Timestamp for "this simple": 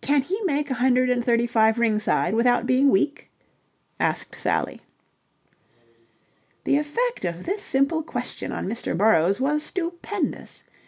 7.44-8.04